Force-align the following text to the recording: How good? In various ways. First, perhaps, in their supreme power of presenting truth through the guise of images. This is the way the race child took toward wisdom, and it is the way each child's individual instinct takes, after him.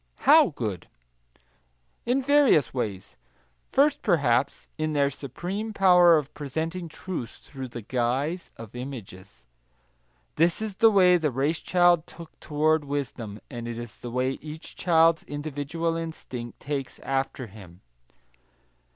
How 0.25 0.47
good? 0.49 0.87
In 2.07 2.23
various 2.23 2.73
ways. 2.73 3.17
First, 3.71 4.01
perhaps, 4.01 4.67
in 4.75 4.93
their 4.93 5.11
supreme 5.11 5.73
power 5.73 6.17
of 6.17 6.33
presenting 6.33 6.89
truth 6.89 7.41
through 7.43 7.67
the 7.67 7.83
guise 7.83 8.49
of 8.57 8.75
images. 8.75 9.45
This 10.37 10.59
is 10.59 10.77
the 10.77 10.89
way 10.89 11.17
the 11.17 11.29
race 11.29 11.59
child 11.59 12.07
took 12.07 12.39
toward 12.39 12.83
wisdom, 12.83 13.41
and 13.47 13.67
it 13.67 13.77
is 13.77 13.99
the 13.99 14.09
way 14.09 14.39
each 14.41 14.75
child's 14.75 15.21
individual 15.25 15.95
instinct 15.95 16.59
takes, 16.59 16.97
after 17.01 17.45
him. 17.45 17.81